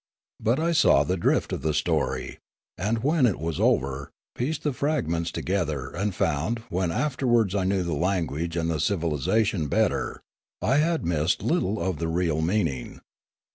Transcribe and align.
But 0.39 0.59
I 0.59 0.71
saw 0.71 1.03
the 1.03 1.15
drift 1.15 1.53
of 1.53 1.61
the 1.61 1.75
story, 1.75 2.39
and, 2.75 3.03
when 3.03 3.27
it 3.27 3.37
was 3.39 3.59
over, 3.59 4.09
pieced 4.35 4.63
the 4.63 4.73
fragments 4.73 5.29
together 5.29 5.91
and 5.91 6.15
found, 6.15 6.63
when 6.71 6.91
afterwards 6.91 7.53
I 7.53 7.65
knew 7.65 7.83
the 7.83 7.93
language 7.93 8.57
and 8.57 8.67
the 8.71 8.79
civilisation 8.79 9.67
better, 9.67 10.23
I 10.59 10.77
had 10.77 11.05
missed 11.05 11.43
little 11.43 11.79
of 11.79 11.99
the 11.99 12.07
real 12.07 12.41
meauing. 12.41 13.01